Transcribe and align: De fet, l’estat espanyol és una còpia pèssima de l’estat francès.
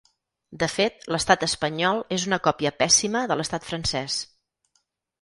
De 0.63 0.69
fet, 0.75 1.05
l’estat 1.15 1.45
espanyol 1.49 2.03
és 2.19 2.27
una 2.31 2.41
còpia 2.49 2.75
pèssima 2.83 3.25
de 3.33 3.41
l’estat 3.41 3.71
francès. 3.73 4.21